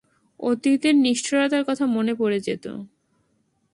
[0.39, 2.65] অতীতের নিষ্ঠুরতার কথা মনে পড়ে যেত।